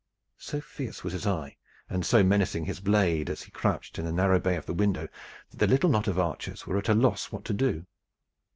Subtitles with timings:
[0.39, 1.57] So fierce was his eye
[1.87, 5.07] and so menacing his blade as he crouched in the narrow bay of the window
[5.51, 7.85] that the little knot of archers were at a loss what to do.